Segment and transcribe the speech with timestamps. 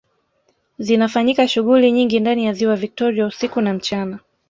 [0.79, 4.19] Zinafanyika shughuli nyingi ndani ya ziwa Viktoria usiku na mchana